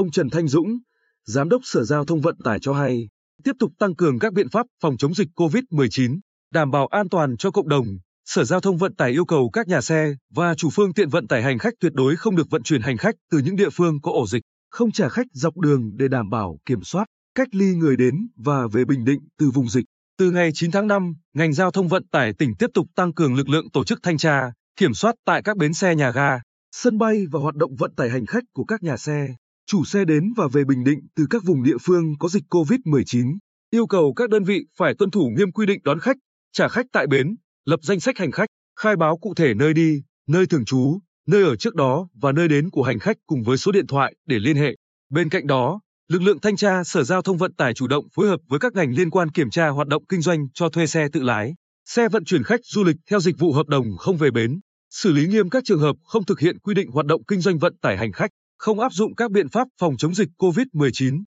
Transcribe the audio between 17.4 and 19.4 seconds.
ly người đến và về Bình Định